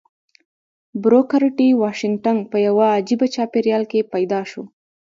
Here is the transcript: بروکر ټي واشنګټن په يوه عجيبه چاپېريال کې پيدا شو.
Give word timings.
بروکر 1.03 1.41
ټي 1.57 1.67
واشنګټن 1.81 2.37
په 2.51 2.57
يوه 2.67 2.87
عجيبه 2.97 3.27
چاپېريال 3.35 3.83
کې 3.91 4.09
پيدا 4.13 4.41
شو. 4.51 4.63